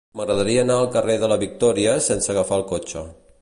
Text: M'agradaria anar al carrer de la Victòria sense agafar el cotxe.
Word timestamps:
M'agradaria 0.19 0.61
anar 0.67 0.77
al 0.83 0.89
carrer 0.95 1.17
de 1.25 1.29
la 1.33 1.37
Victòria 1.43 1.95
sense 2.07 2.33
agafar 2.35 2.59
el 2.63 2.67
cotxe. 2.73 3.05